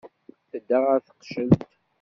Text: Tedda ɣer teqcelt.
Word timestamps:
Tedda 0.49 0.77
ɣer 0.85 0.99
teqcelt. 1.07 1.61